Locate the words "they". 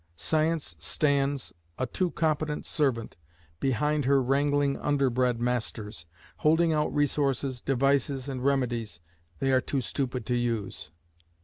9.37-9.51